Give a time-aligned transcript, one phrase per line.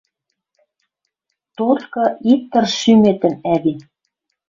[1.57, 3.73] Толькы ит тырж шӱметӹм, ӓви.